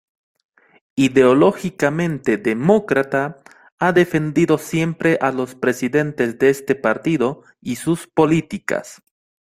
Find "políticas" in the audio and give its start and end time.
8.07-9.03